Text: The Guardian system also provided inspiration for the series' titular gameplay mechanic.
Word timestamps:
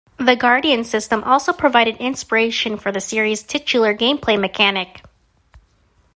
The 0.17 0.35
Guardian 0.35 0.83
system 0.83 1.23
also 1.23 1.53
provided 1.53 1.97
inspiration 1.97 2.77
for 2.79 2.91
the 2.91 2.99
series' 2.99 3.43
titular 3.43 3.93
gameplay 3.93 4.35
mechanic. 4.39 5.03